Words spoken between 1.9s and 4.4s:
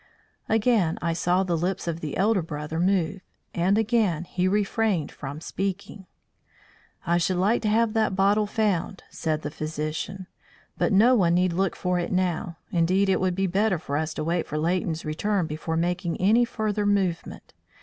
the elder brother move, and again